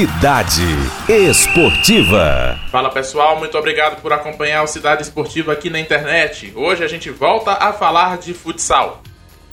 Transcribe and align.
Cidade 0.00 0.62
Esportiva. 1.10 2.58
Fala 2.70 2.88
pessoal, 2.88 3.38
muito 3.38 3.58
obrigado 3.58 4.00
por 4.00 4.14
acompanhar 4.14 4.62
o 4.62 4.66
Cidade 4.66 5.02
Esportiva 5.02 5.52
aqui 5.52 5.68
na 5.68 5.78
internet. 5.78 6.54
Hoje 6.56 6.82
a 6.82 6.88
gente 6.88 7.10
volta 7.10 7.52
a 7.52 7.70
falar 7.70 8.16
de 8.16 8.32
futsal. 8.32 9.02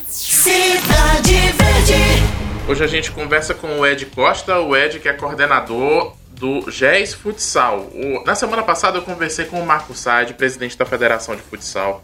Cidade 0.08 1.34
Verde. 1.34 2.02
Hoje 2.66 2.82
a 2.82 2.88
gente 2.88 3.12
conversa 3.12 3.54
com 3.54 3.80
o 3.80 3.86
Ed 3.86 4.06
Costa, 4.06 4.58
o 4.62 4.74
Ed 4.74 5.02
que 5.02 5.10
é 5.10 5.14
coordenador 5.14 6.16
do 6.30 6.72
GES 6.72 7.14
Futsal. 7.14 7.80
O... 7.80 8.24
na 8.26 8.34
semana 8.34 8.64
passada 8.64 9.00
eu 9.00 9.02
conversei 9.02 9.44
com 9.44 9.60
o 9.60 9.66
Marco 9.66 9.94
Sade, 9.94 10.34
presidente 10.34 10.78
da 10.78 10.86
Federação 10.86 11.36
de 11.36 11.42
Futsal, 11.42 12.02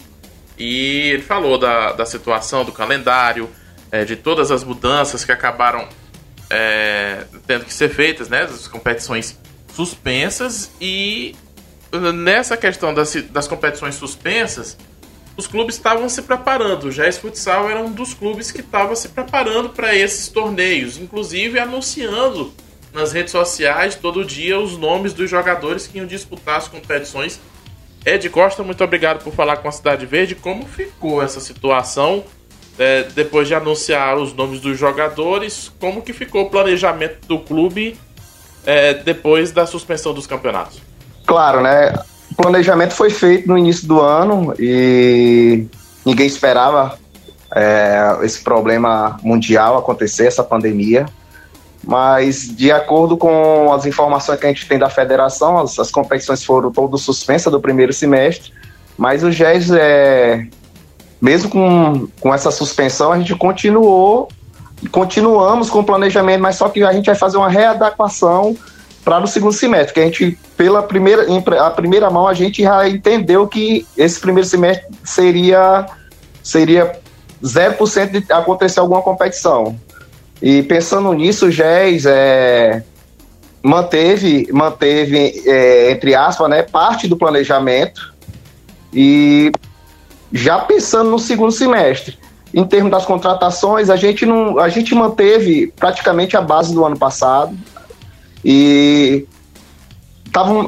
e 0.60 1.12
ele 1.14 1.24
falou 1.24 1.58
da, 1.58 1.94
da 1.94 2.06
situação 2.06 2.66
do 2.66 2.74
calendário, 2.74 3.50
é, 3.90 4.04
de 4.04 4.18
todas 4.18 4.52
as 4.52 4.66
mudanças 4.66 5.24
que 5.24 5.32
acabaram 5.32 5.88
é, 6.50 7.26
tendo 7.48 7.66
que 7.66 7.74
ser 7.74 7.90
feitas, 7.90 8.30
né? 8.30 8.44
As 8.44 8.68
competições 8.68 9.38
suspensas 9.74 10.72
e 10.80 11.36
nessa 12.14 12.56
questão 12.58 12.94
das, 12.94 13.14
das 13.14 13.48
competições 13.48 13.96
suspensas, 13.96 14.78
os 15.36 15.48
clubes 15.48 15.76
estavam 15.76 16.08
se 16.10 16.22
preparando. 16.22 16.86
O 16.86 16.90
Jazz 16.92 17.18
Futsal 17.18 17.70
era 17.70 17.82
um 17.82 17.92
dos 17.92 18.14
clubes 18.14 18.52
que 18.52 18.62
estava 18.62 18.96
se 18.96 19.10
preparando 19.10 19.70
para 19.70 19.96
esses 19.96 20.28
torneios, 20.28 20.98
inclusive 20.98 21.60
anunciando 21.60 22.54
nas 22.94 23.12
redes 23.12 23.32
sociais 23.32 23.96
todo 23.96 24.24
dia 24.24 24.60
os 24.60 24.78
nomes 24.78 25.14
dos 25.14 25.30
jogadores 25.30 25.88
que 25.88 25.98
iam 25.98 26.06
disputar 26.06 26.58
as 26.58 26.68
competições. 26.68 27.40
Ed 28.06 28.30
Costa, 28.30 28.62
muito 28.64 28.84
obrigado 28.84 29.24
por 29.24 29.34
falar 29.34 29.58
com 29.58 29.68
a 29.68 29.72
Cidade 29.72 30.06
Verde. 30.06 30.36
Como 30.36 30.68
ficou 30.68 31.24
essa 31.24 31.40
situação 31.40 32.24
é, 32.78 33.04
depois 33.04 33.48
de 33.48 33.56
anunciar 33.56 34.18
os 34.18 34.34
nomes 34.34 34.60
dos 34.60 34.78
jogadores, 34.78 35.72
como 35.80 36.02
que 36.02 36.14
ficou 36.14 36.44
o 36.44 36.50
planejamento 36.50 37.28
do 37.28 37.40
clube 37.40 37.98
é, 38.66 38.94
depois 38.94 39.52
da 39.52 39.66
suspensão 39.66 40.14
dos 40.14 40.26
campeonatos? 40.26 40.82
Claro, 41.26 41.62
né? 41.62 41.94
O 42.32 42.36
planejamento 42.36 42.94
foi 42.94 43.10
feito 43.10 43.48
no 43.48 43.58
início 43.58 43.88
do 43.88 44.02
ano 44.02 44.54
e 44.58 45.68
ninguém 46.06 46.26
esperava 46.26 46.98
é, 47.56 48.18
esse 48.24 48.44
problema 48.44 49.20
mundial 49.22 49.78
acontecer, 49.78 50.26
essa 50.26 50.44
pandemia. 50.44 51.06
Mas, 51.86 52.48
de 52.56 52.72
acordo 52.72 53.18
com 53.18 53.72
as 53.74 53.86
informações 53.86 54.40
que 54.40 54.46
a 54.46 54.50
gente 54.50 54.68
tem 54.68 54.80
da 54.80 54.90
federação, 54.90 55.58
as, 55.60 55.78
as 55.78 55.92
competições 55.92 56.44
foram 56.44 56.72
todas 56.72 57.02
suspensas 57.02 57.52
do 57.52 57.60
primeiro 57.60 57.92
semestre. 57.92 58.54
Mas 58.98 59.24
o 59.24 59.32
GES 59.32 59.72
é, 59.72 60.48
mesmo 61.24 61.50
com, 61.50 62.06
com 62.20 62.34
essa 62.34 62.52
suspensão, 62.52 63.14
a 63.14 63.18
gente 63.18 63.34
continuou, 63.34 64.28
continuamos 64.92 65.70
com 65.70 65.80
o 65.80 65.84
planejamento, 65.86 66.42
mas 66.42 66.58
só 66.58 66.68
que 66.68 66.84
a 66.84 66.92
gente 66.92 67.06
vai 67.06 67.16
fazer 67.16 67.38
uma 67.38 67.48
readequação 67.48 68.58
para 69.06 69.24
o 69.24 69.28
segundo 69.28 69.54
semestre, 69.54 69.94
que 69.94 70.00
a 70.02 70.04
gente, 70.04 70.38
pela 70.58 70.84
primeira, 70.84 71.26
a 71.66 71.72
primeira 71.72 72.10
mão, 72.10 72.28
a 72.28 72.34
gente 72.34 72.62
já 72.62 72.90
entendeu 72.90 73.48
que 73.48 73.88
esse 73.98 74.20
primeiro 74.20 74.50
semestre 74.50 74.86
seria, 75.02 75.86
seria 76.44 77.00
0% 77.42 78.10
de 78.10 78.34
acontecer 78.34 78.82
alguma 78.82 79.02
competição. 79.02 79.80
E 80.42 80.62
pensando 80.64 81.14
nisso, 81.14 81.46
o 81.46 81.52
GES 81.52 82.06
é, 82.06 82.84
manteve, 83.64 84.50
manteve 84.52 85.42
é, 85.46 85.90
entre 85.92 86.16
aspas, 86.16 86.50
né, 86.50 86.64
parte 86.64 87.08
do 87.08 87.16
planejamento 87.16 88.14
e 88.94 89.54
já 90.34 90.58
pensando 90.58 91.12
no 91.12 91.20
segundo 91.20 91.52
semestre. 91.52 92.18
Em 92.52 92.66
termos 92.66 92.92
das 92.92 93.06
contratações, 93.06 93.90
a 93.90 93.96
gente 93.96 94.26
não, 94.26 94.60
a 94.60 94.68
gente 94.68 94.94
manteve 94.96 95.72
praticamente 95.76 96.36
a 96.36 96.42
base 96.42 96.74
do 96.74 96.84
ano 96.84 96.98
passado 96.98 97.56
e 98.44 99.28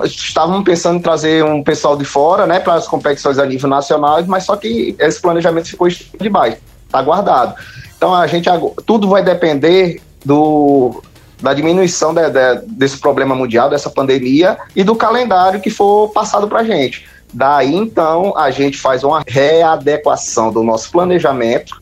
estavam 0.05 0.63
pensando 0.63 0.99
em 0.99 1.02
trazer 1.02 1.44
um 1.44 1.63
pessoal 1.63 1.97
de 1.97 2.05
fora, 2.05 2.45
né, 2.45 2.59
para 2.59 2.75
as 2.75 2.88
competições 2.88 3.39
a 3.39 3.45
nível 3.45 3.67
nacional, 3.67 4.23
mas 4.27 4.44
só 4.44 4.55
que 4.55 4.95
esse 4.99 5.19
planejamento 5.19 5.67
ficou 5.67 5.88
de 5.88 6.29
baixo, 6.29 6.57
está 6.85 7.01
guardado. 7.01 7.56
Então 7.97 8.13
a 8.13 8.28
gente 8.28 8.47
tudo 8.85 9.09
vai 9.09 9.23
depender 9.23 10.01
do 10.23 11.01
da 11.41 11.53
diminuição 11.53 12.13
de, 12.13 12.29
de, 12.29 12.61
desse 12.67 12.97
problema 12.97 13.35
mundial, 13.35 13.69
dessa 13.69 13.90
pandemia 13.90 14.57
e 14.75 14.84
do 14.84 14.95
calendário 14.95 15.59
que 15.59 15.69
for 15.69 16.09
passado 16.09 16.47
para 16.47 16.61
a 16.61 16.63
gente. 16.63 17.06
Daí 17.34 17.75
então 17.75 18.38
a 18.38 18.50
gente 18.52 18.78
faz 18.78 19.03
uma 19.03 19.24
readequação 19.28 20.52
do 20.52 20.63
nosso 20.63 20.91
planejamento 20.91 21.81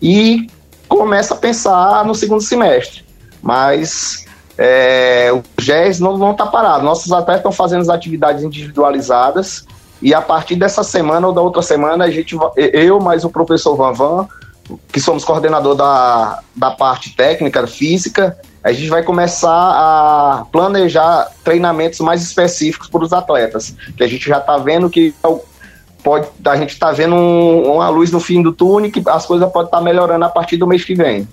e 0.00 0.46
começa 0.88 1.34
a 1.34 1.36
pensar 1.36 2.04
no 2.04 2.14
segundo 2.14 2.40
semestre. 2.40 3.04
Mas 3.42 4.24
é, 4.56 5.30
o 5.32 5.42
GES 5.60 6.00
não 6.00 6.32
está 6.32 6.46
parado. 6.46 6.84
Nossos 6.84 7.12
atletas 7.12 7.40
estão 7.40 7.52
fazendo 7.52 7.82
as 7.82 7.88
atividades 7.88 8.42
individualizadas 8.42 9.66
e 10.00 10.14
a 10.14 10.20
partir 10.20 10.56
dessa 10.56 10.82
semana 10.82 11.26
ou 11.26 11.32
da 11.32 11.40
outra 11.40 11.62
semana, 11.62 12.04
a 12.04 12.10
gente, 12.10 12.36
eu 12.56 13.00
mais 13.00 13.24
o 13.24 13.30
professor 13.30 13.76
Van 13.76 13.92
Van, 13.92 14.28
que 14.92 15.00
somos 15.00 15.24
coordenador 15.24 15.74
da, 15.74 16.40
da 16.54 16.70
parte 16.70 17.14
técnica, 17.14 17.66
física, 17.66 18.36
a 18.66 18.72
gente 18.72 18.88
vai 18.88 19.00
começar 19.00 19.48
a 19.48 20.44
planejar 20.50 21.30
treinamentos 21.44 22.00
mais 22.00 22.20
específicos 22.20 22.88
para 22.88 23.04
os 23.04 23.12
atletas, 23.12 23.76
que 23.96 24.02
a 24.02 24.08
gente 24.08 24.28
já 24.28 24.38
está 24.38 24.58
vendo 24.58 24.90
que 24.90 25.14
pode, 26.02 26.28
a 26.44 26.56
gente 26.56 26.70
está 26.70 26.90
vendo 26.90 27.14
um, 27.14 27.74
uma 27.74 27.88
luz 27.88 28.10
no 28.10 28.18
fim 28.18 28.42
do 28.42 28.52
túnel 28.52 28.90
que 28.90 29.00
as 29.08 29.24
coisas 29.24 29.48
podem 29.52 29.68
estar 29.68 29.78
tá 29.78 29.82
melhorando 29.84 30.24
a 30.24 30.28
partir 30.28 30.56
do 30.56 30.66
mês 30.66 30.84
que 30.84 30.96
vem. 30.96 31.28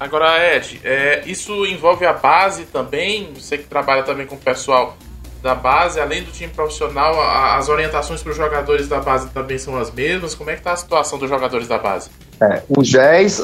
Agora, 0.00 0.56
Ed, 0.56 0.80
é, 0.82 1.22
isso 1.26 1.64
envolve 1.66 2.04
a 2.04 2.12
base 2.12 2.64
também? 2.64 3.32
Você 3.36 3.58
que 3.58 3.64
trabalha 3.64 4.02
também 4.02 4.26
com 4.26 4.34
o 4.34 4.38
pessoal 4.38 4.96
da 5.40 5.54
base, 5.54 6.00
além 6.00 6.24
do 6.24 6.32
time 6.32 6.52
profissional, 6.52 7.14
as 7.56 7.68
orientações 7.68 8.22
para 8.24 8.30
os 8.30 8.36
jogadores 8.36 8.88
da 8.88 8.98
base 8.98 9.28
também 9.28 9.58
são 9.58 9.78
as 9.78 9.92
mesmas? 9.92 10.34
Como 10.34 10.50
é 10.50 10.54
que 10.54 10.60
está 10.60 10.72
a 10.72 10.76
situação 10.76 11.16
dos 11.16 11.28
jogadores 11.28 11.68
da 11.68 11.78
base? 11.78 12.10
É, 12.40 12.62
o 12.68 12.82
GES, 12.82 13.40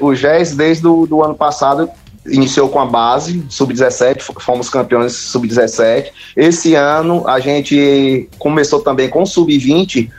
o 0.00 0.12
GES 0.12 0.56
desde 0.56 0.86
o 0.88 1.06
do 1.06 1.22
ano 1.22 1.36
passado 1.36 1.88
iniciou 2.26 2.68
com 2.68 2.80
a 2.80 2.86
base, 2.86 3.44
sub-17, 3.48 4.20
fomos 4.40 4.68
campeões 4.68 5.12
sub-17. 5.12 6.10
Esse 6.36 6.74
ano 6.74 7.26
a 7.26 7.38
gente 7.40 8.28
começou 8.38 8.80
também 8.80 9.08
com 9.08 9.24
sub-20 9.26 10.10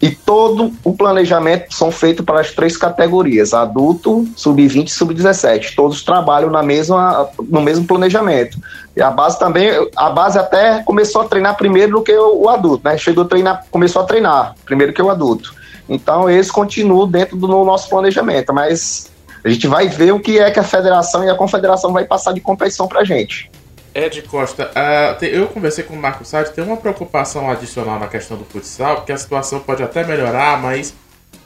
e 0.00 0.10
todo 0.10 0.72
o 0.84 0.94
planejamento 0.94 1.74
são 1.74 1.90
feitos 1.90 2.24
para 2.24 2.40
as 2.40 2.50
três 2.50 2.76
categorias, 2.76 3.54
adulto, 3.54 4.26
sub-20 4.36 4.88
e 4.88 4.90
sub-17. 4.90 5.74
Todos 5.74 6.02
trabalham 6.04 6.50
na 6.50 6.62
mesma, 6.62 7.30
no 7.48 7.62
mesmo 7.62 7.86
planejamento. 7.86 8.58
E 8.94 9.00
a 9.00 9.10
base 9.10 9.38
também, 9.38 9.70
a 9.96 10.10
base 10.10 10.38
até 10.38 10.82
começou 10.82 11.22
a 11.22 11.24
treinar 11.24 11.56
primeiro 11.56 11.92
do 11.92 12.02
que 12.02 12.12
o, 12.12 12.42
o 12.42 12.48
adulto, 12.48 12.86
né? 12.86 12.98
Chegou 12.98 13.24
a 13.24 13.28
treinar, 13.28 13.64
começou 13.70 14.02
a 14.02 14.04
treinar 14.04 14.54
primeiro 14.66 14.92
que 14.92 15.00
o 15.00 15.10
adulto. 15.10 15.54
Então, 15.88 16.28
eles 16.28 16.50
continuam 16.50 17.08
dentro 17.08 17.36
do 17.36 17.46
nosso 17.46 17.88
planejamento, 17.88 18.52
mas 18.52 19.10
a 19.46 19.48
gente 19.48 19.68
vai 19.68 19.88
ver 19.88 20.12
o 20.12 20.18
que 20.18 20.40
é 20.40 20.50
que 20.50 20.58
a 20.58 20.64
federação 20.64 21.22
e 21.22 21.30
a 21.30 21.34
confederação 21.36 21.92
vai 21.92 22.04
passar 22.04 22.32
de 22.32 22.40
competição 22.40 22.88
para 22.88 23.02
a 23.02 23.04
gente. 23.04 23.48
Ed 23.94 24.20
Costa, 24.22 24.72
uh, 24.74 25.24
eu 25.24 25.46
conversei 25.46 25.84
com 25.84 25.94
o 25.94 25.96
Marco 25.96 26.24
Sade, 26.24 26.50
tem 26.50 26.64
uma 26.64 26.76
preocupação 26.76 27.48
adicional 27.48 27.96
na 28.00 28.08
questão 28.08 28.36
do 28.36 28.44
futsal, 28.44 28.96
porque 28.96 29.12
a 29.12 29.16
situação 29.16 29.60
pode 29.60 29.84
até 29.84 30.04
melhorar, 30.04 30.60
mas 30.60 30.92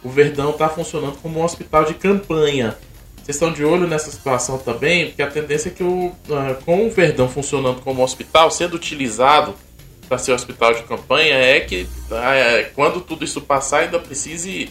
o 0.03 0.09
Verdão 0.09 0.51
está 0.51 0.67
funcionando 0.67 1.19
como 1.19 1.41
um 1.41 1.45
hospital 1.45 1.85
de 1.85 1.93
campanha. 1.93 2.75
Vocês 3.17 3.37
estão 3.37 3.53
de 3.53 3.63
olho 3.63 3.87
nessa 3.87 4.11
situação 4.11 4.57
também? 4.57 5.09
Porque 5.09 5.23
a 5.23 5.31
tendência 5.31 5.69
é 5.69 5.73
que 5.73 5.85
o, 5.85 6.07
uh, 6.07 6.65
com 6.65 6.87
o 6.87 6.91
Verdão 6.91 7.29
funcionando 7.29 7.83
como 7.83 8.03
hospital, 8.03 8.51
sendo 8.51 8.77
utilizado 8.77 9.55
para 10.09 10.17
ser 10.17 10.33
hospital 10.33 10.73
de 10.73 10.85
campanha, 10.85 11.35
é 11.35 11.61
que 11.61 11.83
uh, 11.83 12.71
quando 12.75 13.03
tudo 13.03 13.27
isso 13.27 13.43
passar 13.43 13.81
ainda 13.81 13.99
precise 13.99 14.71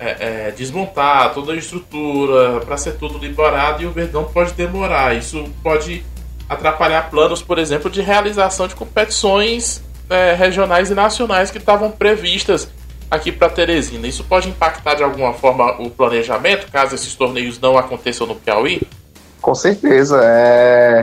é, 0.00 0.48
é, 0.48 0.50
desmontar 0.52 1.34
toda 1.34 1.52
a 1.52 1.56
estrutura 1.56 2.60
para 2.60 2.78
ser 2.78 2.92
tudo 2.92 3.18
liberado 3.18 3.82
e 3.82 3.86
o 3.86 3.92
Verdão 3.92 4.24
pode 4.24 4.54
demorar. 4.54 5.14
Isso 5.14 5.44
pode 5.62 6.02
atrapalhar 6.48 7.10
planos, 7.10 7.42
por 7.42 7.58
exemplo, 7.58 7.90
de 7.90 8.00
realização 8.00 8.66
de 8.66 8.74
competições 8.74 9.82
é, 10.08 10.32
regionais 10.32 10.90
e 10.90 10.94
nacionais 10.94 11.50
que 11.50 11.58
estavam 11.58 11.90
previstas 11.90 12.66
aqui 13.10 13.30
para 13.30 13.50
Teresina. 13.50 14.06
Isso 14.06 14.24
pode 14.24 14.48
impactar 14.48 14.94
de 14.94 15.02
alguma 15.02 15.34
forma 15.34 15.80
o 15.80 15.90
planejamento, 15.90 16.72
caso 16.72 16.94
esses 16.94 17.14
torneios 17.14 17.60
não 17.60 17.76
aconteçam 17.76 18.26
no 18.26 18.34
Piauí? 18.34 18.80
Com 19.42 19.54
certeza. 19.54 20.18
É... 20.24 21.02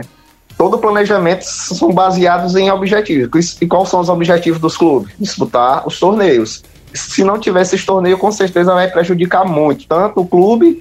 Todo 0.56 0.76
planejamento 0.76 1.42
são 1.42 1.92
baseados 1.92 2.56
em 2.56 2.68
objetivos. 2.68 3.56
E 3.60 3.66
quais 3.66 3.88
são 3.88 4.00
os 4.00 4.08
objetivos 4.08 4.60
dos 4.60 4.76
clubes? 4.76 5.14
Disputar 5.16 5.86
os 5.86 6.00
torneios 6.00 6.64
se 6.94 7.24
não 7.24 7.38
tivesse 7.38 7.74
esse 7.74 7.84
torneio, 7.84 8.18
com 8.18 8.30
certeza 8.30 8.74
vai 8.74 8.90
prejudicar 8.90 9.44
muito, 9.44 9.86
tanto 9.86 10.20
o 10.20 10.26
clube 10.26 10.80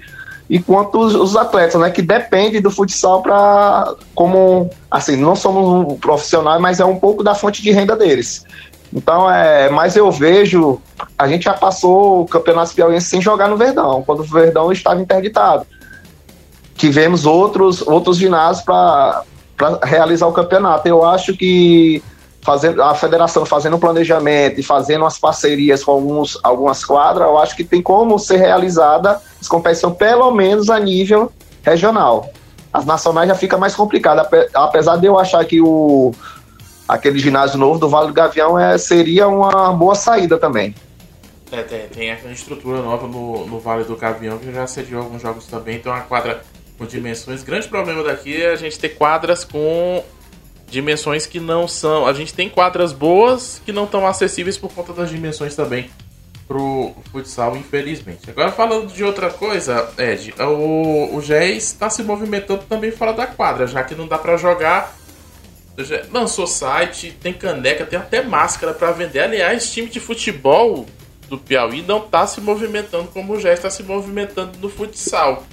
e 0.50 0.60
quanto 0.60 1.00
os, 1.00 1.14
os 1.14 1.36
atletas, 1.36 1.80
né, 1.80 1.90
que 1.90 2.02
dependem 2.02 2.62
do 2.62 2.72
futsal 2.72 3.22
para 3.22 3.94
como 4.16 4.70
assim, 4.90 5.16
não 5.18 5.36
somos 5.36 5.92
um 5.92 5.98
profissional, 5.98 6.60
mas 6.60 6.80
é 6.80 6.86
um 6.86 6.98
pouco 6.98 7.24
da 7.24 7.36
fonte 7.36 7.62
de 7.62 7.72
renda 7.72 7.96
deles. 7.96 8.46
Então, 8.94 9.30
é, 9.30 9.70
mas 9.70 9.98
eu 9.98 10.10
vejo, 10.10 10.82
a 11.18 11.28
gente 11.28 11.44
já 11.44 11.54
passou 11.54 12.22
o 12.22 12.26
Campeonato 12.26 12.74
Piauiense 12.74 13.08
sem 13.08 13.22
jogar 13.22 13.50
no 13.50 13.58
Verdão, 13.58 14.02
quando 14.04 14.22
o 14.22 14.24
Verdão 14.24 14.72
estava 14.72 15.02
interditado. 15.02 15.68
Tivemos 16.76 17.26
outros 17.26 17.86
outros 17.86 18.18
ginásios 18.18 18.64
para 18.64 19.24
realizar 19.84 20.28
o 20.28 20.32
campeonato. 20.32 20.88
Eu 20.88 21.04
acho 21.04 21.36
que 21.36 22.02
fazendo, 22.48 22.82
a 22.82 22.96
federação 22.96 23.46
fazendo 23.46 23.76
um 23.76 23.80
planejamento 23.80 24.58
e 24.58 24.64
fazendo 24.64 25.02
umas 25.02 25.20
parcerias 25.20 25.84
com 25.84 25.92
alguns, 25.92 26.40
algumas 26.42 26.86
quadras, 26.86 27.28
eu 27.28 27.38
acho 27.38 27.54
que 27.58 27.64
tem 27.66 27.82
como 27.82 28.18
ser 28.18 28.38
realizada 28.38 29.22
as 29.42 29.50
competições 29.50 29.98
pelo 29.98 30.32
menos 30.32 30.70
a 30.70 30.80
nível 30.80 31.30
regional. 31.62 32.32
As 32.72 32.86
nacionais 32.86 33.28
já 33.28 33.36
fica 33.36 33.58
mais 33.58 33.76
complicado, 33.76 34.26
apesar 34.54 34.96
de 34.96 35.08
eu 35.08 35.20
achar 35.20 35.44
que 35.44 35.60
o 35.60 36.14
aquele 36.88 37.20
ginásio 37.20 37.58
novo 37.58 37.78
do 37.78 37.90
Vale 37.90 38.08
do 38.08 38.14
Gavião 38.14 38.58
é, 38.58 38.78
seria 38.78 39.28
uma 39.28 39.74
boa 39.74 39.94
saída 39.94 40.38
também. 40.38 40.74
É, 41.52 41.62
tem, 41.64 41.88
tem 41.90 42.12
aquela 42.12 42.32
estrutura 42.32 42.82
nova 42.82 43.10
no, 43.10 43.46
no 43.46 43.60
Vale 43.60 43.84
do 43.84 43.98
Gavião 43.98 44.38
que 44.38 44.54
já 44.54 44.66
sediou 44.66 45.02
alguns 45.02 45.22
jogos 45.22 45.48
também, 45.48 45.76
então 45.76 45.92
uma 45.92 46.02
quadra 46.02 46.42
com 46.78 46.86
dimensões. 46.86 47.44
Grande 47.44 47.68
problema 47.68 48.04
daqui 48.04 48.42
é 48.42 48.52
a 48.52 48.56
gente 48.56 48.80
ter 48.80 48.90
quadras 48.90 49.44
com 49.44 50.02
dimensões 50.70 51.26
que 51.26 51.40
não 51.40 51.68
são. 51.68 52.06
A 52.06 52.14
gente 52.14 52.34
tem 52.34 52.50
quadras 52.50 52.92
boas 52.92 53.62
que 53.66 53.72
não 53.72 53.86
estão 53.86 54.06
acessíveis 54.06 54.58
por 54.58 54.72
conta 54.72 54.94
das 54.94 55.10
dimensões 55.10 55.56
também 55.56 55.90
pro 56.48 56.94
futsal, 57.12 57.58
infelizmente. 57.58 58.30
Agora 58.30 58.52
falando 58.52 58.92
de 58.92 59.04
outra 59.04 59.30
coisa, 59.30 59.90
Ed, 59.98 60.34
o, 60.40 61.16
o 61.16 61.22
GES 61.22 61.66
está 61.66 61.90
se 61.90 62.02
movimentando 62.04 62.64
também 62.64 62.90
fora 62.90 63.12
da 63.12 63.28
quadra, 63.28 63.68
já 63.68 63.84
que 63.84 63.94
não 63.94 64.08
dá 64.08 64.18
para 64.18 64.38
jogar. 64.38 64.96
Lançou 66.12 66.48
site, 66.48 67.12
tem 67.22 67.34
caneca, 67.34 67.86
tem 67.86 68.00
até 68.00 68.24
máscara 68.24 68.74
para 68.74 68.92
vender. 68.92 69.20
Aliás, 69.20 69.72
time 69.72 69.90
de 69.90 70.00
futebol 70.00 70.88
do 71.28 71.38
Piauí 71.38 71.82
não 71.82 72.00
está 72.00 72.26
se 72.26 72.40
movimentando 72.40 73.10
como 73.10 73.34
o 73.34 73.40
GES 73.40 73.54
está 73.54 73.70
se 73.70 73.84
movimentando 73.84 74.58
no 74.60 74.70
futsal 74.70 75.46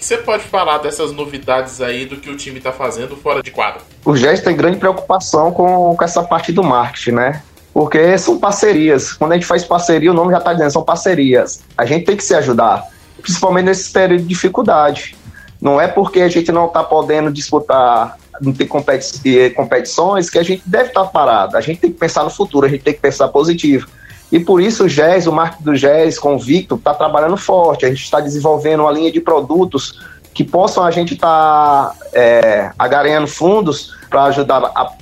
você 0.00 0.18
pode 0.18 0.44
falar 0.44 0.78
dessas 0.78 1.12
novidades 1.12 1.80
aí 1.80 2.06
do 2.06 2.16
que 2.16 2.30
o 2.30 2.36
time 2.36 2.58
está 2.58 2.72
fazendo 2.72 3.16
fora 3.16 3.42
de 3.42 3.50
quadro? 3.50 3.82
O 4.04 4.16
Gesto 4.16 4.44
tem 4.44 4.56
grande 4.56 4.78
preocupação 4.78 5.52
com, 5.52 5.94
com 5.96 6.04
essa 6.04 6.22
parte 6.22 6.52
do 6.52 6.62
marketing, 6.62 7.12
né? 7.12 7.42
Porque 7.72 8.16
são 8.18 8.38
parcerias. 8.38 9.12
Quando 9.12 9.32
a 9.32 9.34
gente 9.34 9.46
faz 9.46 9.64
parceria, 9.64 10.10
o 10.10 10.14
nome 10.14 10.32
já 10.32 10.38
está 10.38 10.52
dizendo, 10.52 10.70
são 10.70 10.82
parcerias. 10.82 11.62
A 11.76 11.84
gente 11.84 12.06
tem 12.06 12.16
que 12.16 12.24
se 12.24 12.34
ajudar, 12.34 12.84
principalmente 13.20 13.66
nesse 13.66 13.92
período 13.92 14.22
de 14.22 14.28
dificuldade. 14.28 15.16
Não 15.60 15.80
é 15.80 15.88
porque 15.88 16.20
a 16.20 16.28
gente 16.28 16.52
não 16.52 16.66
está 16.66 16.84
podendo 16.84 17.32
disputar, 17.32 18.16
não 18.40 18.52
tem 18.52 18.66
competi 18.66 19.50
competições, 19.50 20.30
que 20.30 20.38
a 20.38 20.42
gente 20.42 20.62
deve 20.64 20.88
estar 20.88 21.04
tá 21.04 21.06
parado. 21.08 21.56
A 21.56 21.60
gente 21.60 21.80
tem 21.80 21.90
que 21.90 21.98
pensar 21.98 22.24
no 22.24 22.30
futuro, 22.30 22.66
a 22.66 22.68
gente 22.68 22.82
tem 22.82 22.94
que 22.94 23.00
pensar 23.00 23.28
positivo. 23.28 23.88
E 24.30 24.38
por 24.38 24.60
isso 24.60 24.84
o 24.84 24.88
GES, 24.88 25.26
o 25.26 25.32
marketing 25.32 25.64
do 25.64 25.74
GES 25.74 26.18
com 26.18 26.36
o 26.36 26.38
Victor, 26.38 26.78
está 26.78 26.92
trabalhando 26.92 27.36
forte. 27.36 27.86
A 27.86 27.88
gente 27.88 28.02
está 28.02 28.20
desenvolvendo 28.20 28.80
uma 28.80 28.92
linha 28.92 29.10
de 29.10 29.20
produtos 29.20 30.00
que 30.34 30.44
possam 30.44 30.84
a 30.84 30.90
gente 30.90 31.14
estar 31.14 31.88
tá, 31.88 31.94
é, 32.12 32.70
agaranhando 32.78 33.26
fundos 33.26 33.96
para 34.08 34.24
ajudar 34.24 34.70
a, 34.74 34.92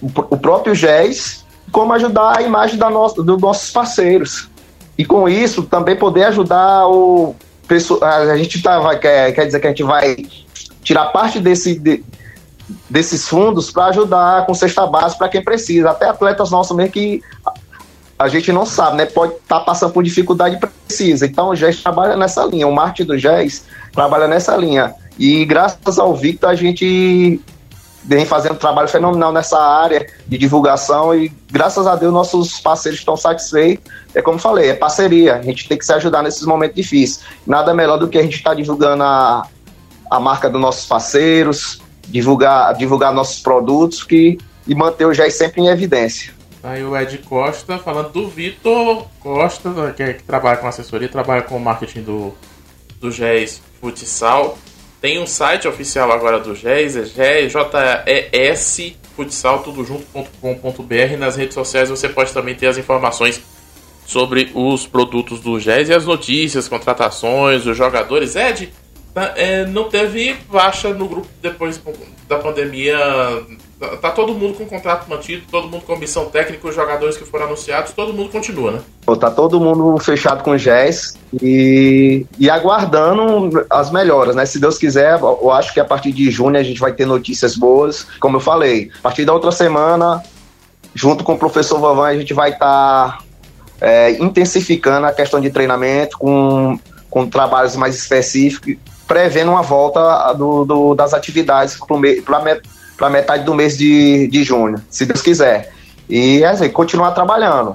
o 0.00 0.36
próprio 0.36 0.74
GES, 0.74 1.44
como 1.72 1.92
ajudar 1.92 2.38
a 2.38 2.42
imagem 2.42 2.78
da 2.78 2.88
nossa, 2.88 3.22
dos 3.22 3.40
nossos 3.40 3.70
parceiros. 3.70 4.48
E 4.96 5.04
com 5.04 5.28
isso 5.28 5.64
também 5.64 5.96
poder 5.96 6.24
ajudar 6.24 6.86
o 6.86 7.34
a 8.02 8.36
gente 8.36 8.62
tá, 8.62 8.98
quer, 8.98 9.32
quer 9.32 9.46
dizer 9.46 9.58
que 9.58 9.66
a 9.66 9.70
gente 9.70 9.82
vai 9.82 10.16
tirar 10.82 11.06
parte 11.06 11.40
desse, 11.40 11.78
de, 11.78 12.04
desses 12.88 13.26
fundos 13.26 13.70
para 13.70 13.86
ajudar 13.86 14.46
com 14.46 14.54
cesta 14.54 14.86
base 14.86 15.16
para 15.16 15.28
quem 15.28 15.42
precisa. 15.42 15.90
Até 15.90 16.06
atletas 16.06 16.50
nossos 16.50 16.76
mesmo 16.76 16.92
que 16.92 17.22
a 18.18 18.28
gente 18.28 18.52
não 18.52 18.64
sabe, 18.64 18.96
né? 18.96 19.06
Pode 19.06 19.34
estar 19.34 19.58
tá 19.58 19.64
passando 19.64 19.92
por 19.92 20.02
dificuldade 20.02 20.58
precisa. 20.58 21.26
Então 21.26 21.48
o 21.48 21.56
GES 21.56 21.82
trabalha 21.82 22.16
nessa 22.16 22.44
linha, 22.44 22.66
o 22.66 22.74
marketing 22.74 23.08
do 23.08 23.18
GES 23.18 23.64
trabalha 23.92 24.28
nessa 24.28 24.56
linha. 24.56 24.94
E 25.18 25.44
graças 25.44 25.98
ao 25.98 26.14
Victor 26.14 26.50
a 26.50 26.54
gente 26.54 27.40
vem 28.04 28.26
fazendo 28.26 28.52
um 28.52 28.58
trabalho 28.58 28.86
fenomenal 28.86 29.32
nessa 29.32 29.58
área 29.58 30.06
de 30.26 30.36
divulgação 30.36 31.14
e 31.14 31.32
graças 31.50 31.86
a 31.86 31.96
Deus 31.96 32.12
nossos 32.12 32.60
parceiros 32.60 33.00
estão 33.00 33.16
satisfeitos. 33.16 33.90
É 34.14 34.20
como 34.20 34.38
falei, 34.38 34.70
é 34.70 34.74
parceria, 34.74 35.36
a 35.36 35.42
gente 35.42 35.66
tem 35.66 35.78
que 35.78 35.86
se 35.86 35.92
ajudar 35.92 36.22
nesses 36.22 36.44
momentos 36.44 36.76
difíceis. 36.76 37.24
Nada 37.46 37.72
melhor 37.72 37.98
do 37.98 38.08
que 38.08 38.18
a 38.18 38.22
gente 38.22 38.36
estar 38.36 38.50
tá 38.50 38.56
divulgando 38.56 39.02
a, 39.02 39.48
a 40.10 40.20
marca 40.20 40.50
dos 40.50 40.60
nossos 40.60 40.86
parceiros, 40.86 41.80
divulgar, 42.06 42.74
divulgar 42.74 43.12
nossos 43.12 43.40
produtos 43.40 44.04
que, 44.04 44.38
e 44.66 44.74
manter 44.74 45.06
o 45.06 45.14
GES 45.14 45.34
sempre 45.34 45.62
em 45.62 45.68
evidência. 45.68 46.33
Aí 46.64 46.82
o 46.82 46.96
Ed 46.96 47.18
Costa 47.18 47.76
falando 47.76 48.08
do 48.08 48.26
Vitor 48.26 49.06
Costa, 49.20 49.68
né, 49.68 49.92
que, 49.94 50.02
é, 50.02 50.14
que, 50.14 50.22
trabalha 50.22 50.56
com 50.56 50.66
assessoria, 50.66 51.06
trabalha 51.10 51.42
com 51.42 51.58
o 51.58 51.60
marketing 51.60 52.00
do, 52.00 52.34
do 52.98 53.12
GES 53.12 53.60
Futsal. 53.78 54.56
Tem 54.98 55.18
um 55.20 55.26
site 55.26 55.68
oficial 55.68 56.10
agora 56.10 56.40
do 56.40 56.54
GES, 56.54 57.18
é 57.18 57.50
GES 57.52 58.96
Futsal, 59.14 59.62
tudo 59.62 59.84
junto.com.br. 59.84 61.18
Nas 61.18 61.36
redes 61.36 61.52
sociais 61.52 61.90
você 61.90 62.08
pode 62.08 62.32
também 62.32 62.54
ter 62.54 62.68
as 62.68 62.78
informações 62.78 63.42
sobre 64.06 64.50
os 64.54 64.86
produtos 64.86 65.40
do 65.40 65.60
GES 65.60 65.90
e 65.90 65.92
as 65.92 66.06
notícias, 66.06 66.66
contratações, 66.66 67.66
os 67.66 67.76
jogadores. 67.76 68.36
Ed, 68.36 68.72
tá, 69.12 69.34
é, 69.36 69.66
não 69.66 69.90
teve 69.90 70.32
baixa 70.50 70.94
no 70.94 71.06
grupo 71.08 71.28
depois 71.42 71.78
da 72.26 72.38
pandemia 72.38 72.96
Tá, 73.84 73.96
tá, 73.96 74.10
todo 74.10 74.34
mundo 74.34 74.56
com 74.56 74.66
contrato 74.66 75.08
mantido, 75.08 75.44
todo 75.50 75.68
mundo 75.68 75.84
com 75.84 75.96
missão 75.96 76.26
técnica, 76.26 76.68
os 76.68 76.74
jogadores 76.74 77.16
que 77.16 77.24
foram 77.24 77.46
anunciados, 77.46 77.92
todo 77.92 78.12
mundo 78.12 78.30
continua, 78.30 78.72
né? 78.72 78.80
Tá 79.20 79.30
todo 79.30 79.60
mundo 79.60 79.98
fechado 79.98 80.42
com 80.42 80.52
o 80.52 80.58
GES 80.58 81.18
e, 81.42 82.26
e 82.38 82.48
aguardando 82.48 83.66
as 83.68 83.90
melhoras, 83.90 84.34
né? 84.34 84.46
Se 84.46 84.58
Deus 84.58 84.78
quiser, 84.78 85.20
eu 85.20 85.50
acho 85.50 85.74
que 85.74 85.80
a 85.80 85.84
partir 85.84 86.12
de 86.12 86.30
junho 86.30 86.56
a 86.56 86.62
gente 86.62 86.80
vai 86.80 86.92
ter 86.92 87.06
notícias 87.06 87.56
boas. 87.56 88.06
Como 88.18 88.36
eu 88.36 88.40
falei, 88.40 88.90
a 88.98 89.02
partir 89.02 89.24
da 89.24 89.32
outra 89.32 89.52
semana, 89.52 90.22
junto 90.94 91.22
com 91.22 91.34
o 91.34 91.38
professor 91.38 91.78
Vavan, 91.78 92.06
a 92.06 92.16
gente 92.16 92.32
vai 92.32 92.50
estar 92.50 93.18
tá, 93.18 93.18
é, 93.80 94.12
intensificando 94.12 95.06
a 95.06 95.12
questão 95.12 95.40
de 95.40 95.50
treinamento 95.50 96.16
com, 96.18 96.78
com 97.10 97.28
trabalhos 97.28 97.76
mais 97.76 97.94
específicos, 97.94 98.76
prevendo 99.06 99.50
uma 99.50 99.62
volta 99.62 100.32
do, 100.32 100.64
do 100.64 100.94
das 100.94 101.12
atividades 101.12 101.76
para 102.24 102.40
para 102.96 103.10
metade 103.10 103.44
do 103.44 103.54
mês 103.54 103.76
de, 103.76 104.28
de 104.28 104.44
junho, 104.44 104.80
se 104.88 105.04
Deus 105.04 105.22
quiser. 105.22 105.72
E 106.08 106.44
assim, 106.44 106.68
continuar 106.68 107.12
trabalhando. 107.12 107.74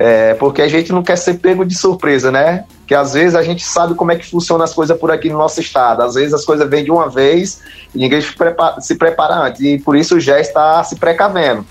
É, 0.00 0.34
porque 0.34 0.62
a 0.62 0.68
gente 0.68 0.92
não 0.92 1.02
quer 1.02 1.16
ser 1.16 1.34
pego 1.34 1.64
de 1.64 1.74
surpresa, 1.74 2.30
né? 2.30 2.64
Que 2.86 2.94
às 2.94 3.14
vezes 3.14 3.34
a 3.34 3.42
gente 3.42 3.64
sabe 3.64 3.94
como 3.94 4.12
é 4.12 4.16
que 4.16 4.30
funciona 4.30 4.62
as 4.62 4.72
coisas 4.72 4.96
por 4.96 5.10
aqui 5.10 5.28
no 5.28 5.38
nosso 5.38 5.60
estado. 5.60 6.02
Às 6.02 6.14
vezes 6.14 6.32
as 6.32 6.44
coisas 6.44 6.70
vêm 6.70 6.84
de 6.84 6.90
uma 6.90 7.08
vez 7.08 7.60
e 7.92 7.98
ninguém 7.98 8.20
se 8.20 8.32
prepara, 8.32 8.80
se 8.80 8.94
prepara 8.94 9.34
antes. 9.34 9.60
E 9.60 9.78
por 9.78 9.96
isso 9.96 10.20
já 10.20 10.38
está 10.38 10.84
se 10.84 10.96
precavendo. 10.96 11.66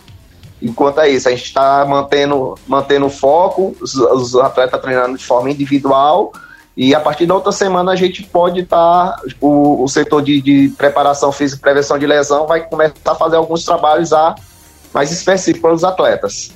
Enquanto 0.61 0.99
é 0.99 1.09
isso, 1.09 1.27
a 1.29 1.31
gente 1.31 1.45
está 1.45 1.85
mantendo, 1.85 2.55
mantendo 2.67 3.05
o 3.05 3.09
foco, 3.09 3.75
os, 3.79 3.95
os 3.95 4.35
atletas 4.35 4.81
treinando 4.81 5.17
de 5.17 5.25
forma 5.25 5.49
individual, 5.49 6.33
e 6.77 6.93
a 6.93 6.99
partir 6.99 7.25
da 7.25 7.33
outra 7.33 7.51
semana 7.51 7.91
a 7.91 7.95
gente 7.95 8.21
pode 8.21 8.59
estar, 8.59 9.13
tá, 9.13 9.21
o, 9.41 9.83
o 9.83 9.87
setor 9.87 10.21
de, 10.21 10.39
de, 10.39 10.69
preparação 10.77 11.31
física 11.31 11.57
e 11.57 11.61
prevenção 11.61 11.97
de 11.97 12.05
lesão 12.05 12.45
vai 12.45 12.61
começar 12.61 12.93
a 13.03 13.15
fazer 13.15 13.35
alguns 13.35 13.65
trabalhos 13.65 14.13
a, 14.13 14.35
mais 14.93 15.11
específicos 15.11 15.61
para 15.61 15.73
os 15.73 15.83
atletas. 15.83 16.51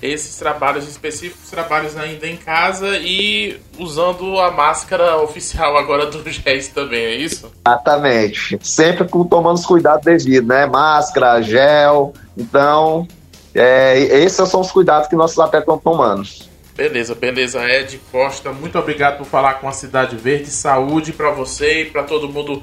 Esses 0.00 0.36
trabalhos 0.36 0.88
específicos, 0.88 1.50
trabalhos 1.50 1.94
ainda 1.94 2.26
em 2.26 2.36
casa 2.38 2.96
e 2.96 3.60
usando 3.78 4.40
a 4.40 4.50
máscara 4.50 5.18
oficial 5.18 5.76
agora 5.76 6.06
do 6.06 6.24
GES 6.28 6.68
também, 6.68 7.04
é 7.04 7.14
isso? 7.16 7.52
Exatamente. 7.66 8.58
Sempre 8.62 9.06
tomando 9.06 9.56
os 9.56 9.66
cuidados 9.66 10.04
devidos, 10.04 10.48
né? 10.48 10.64
Máscara, 10.64 11.42
gel. 11.42 12.14
Então, 12.36 13.06
é, 13.54 13.98
esses 13.98 14.48
são 14.48 14.60
os 14.60 14.72
cuidados 14.72 15.06
que 15.06 15.14
nossos 15.14 15.38
atletas 15.38 15.68
estão 15.68 15.78
tomando. 15.78 16.26
Beleza, 16.76 17.14
beleza. 17.14 17.66
Ed 17.68 17.98
Costa, 18.12 18.52
muito 18.52 18.78
obrigado 18.78 19.18
por 19.18 19.26
falar 19.26 19.54
com 19.54 19.68
a 19.68 19.72
Cidade 19.72 20.14
Verde. 20.16 20.50
Saúde 20.50 21.12
para 21.12 21.30
você 21.30 21.82
e 21.82 21.84
para 21.86 22.02
todo 22.02 22.28
mundo 22.28 22.62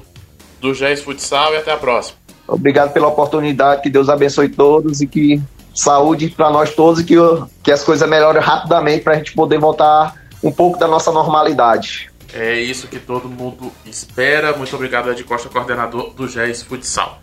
do 0.60 0.72
GES 0.72 1.02
Futsal 1.02 1.52
e 1.52 1.56
até 1.56 1.72
a 1.72 1.76
próxima. 1.76 2.16
Obrigado 2.46 2.92
pela 2.92 3.08
oportunidade, 3.08 3.82
que 3.82 3.90
Deus 3.90 4.08
abençoe 4.08 4.48
todos 4.48 5.00
e 5.00 5.06
que 5.06 5.42
saúde 5.74 6.28
para 6.28 6.48
nós 6.50 6.74
todos 6.74 7.00
e 7.00 7.04
que, 7.04 7.16
que 7.62 7.72
as 7.72 7.82
coisas 7.82 8.08
melhorem 8.08 8.40
rapidamente 8.40 9.02
para 9.02 9.14
a 9.14 9.16
gente 9.16 9.32
poder 9.32 9.58
voltar 9.58 10.14
um 10.42 10.52
pouco 10.52 10.78
da 10.78 10.86
nossa 10.86 11.10
normalidade. 11.10 12.10
É 12.32 12.58
isso 12.60 12.86
que 12.86 12.98
todo 12.98 13.28
mundo 13.28 13.72
espera. 13.84 14.56
Muito 14.56 14.74
obrigado, 14.76 15.10
Ed 15.10 15.24
Costa, 15.24 15.48
coordenador 15.48 16.10
do 16.10 16.28
GES 16.28 16.62
Futsal. 16.62 17.18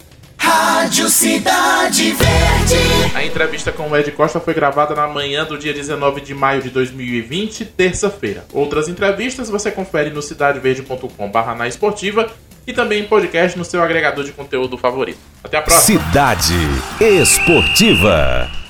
Rádio 0.51 1.07
Cidade 1.07 2.11
Verde. 2.11 3.15
A 3.15 3.23
entrevista 3.23 3.71
com 3.71 3.89
o 3.89 3.95
Ed 3.95 4.11
Costa 4.11 4.37
foi 4.37 4.53
gravada 4.53 4.93
na 4.93 5.07
manhã 5.07 5.45
do 5.45 5.57
dia 5.57 5.73
19 5.73 6.19
de 6.19 6.33
maio 6.33 6.61
de 6.61 6.69
2020, 6.69 7.63
terça-feira. 7.63 8.43
Outras 8.51 8.89
entrevistas 8.89 9.49
você 9.49 9.71
confere 9.71 10.09
no 10.09 10.21
cidadeverde.com/barra 10.21 11.55
na 11.55 11.69
esportiva 11.69 12.29
e 12.67 12.73
também 12.73 13.03
em 13.03 13.07
podcast 13.07 13.57
no 13.57 13.63
seu 13.63 13.81
agregador 13.81 14.25
de 14.25 14.33
conteúdo 14.33 14.77
favorito. 14.77 15.19
Até 15.41 15.57
a 15.57 15.61
próxima. 15.61 16.01
Cidade 16.01 16.53
Esportiva. 16.99 18.60